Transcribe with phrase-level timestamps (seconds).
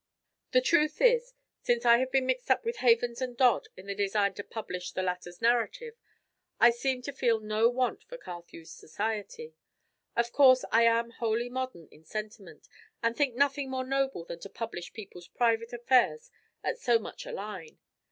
[0.49, 3.93] The truth is, since I have been mixed up with Havens and Dodd in the
[3.93, 5.93] design to publish the latter's narrative,
[6.59, 9.53] I seem to feel no want for Carthew's society.
[10.15, 12.67] Of course I am wholly modern in sentiment,
[13.03, 16.31] and think nothing more noble than to publish people's private affairs
[16.63, 17.77] at so much a line.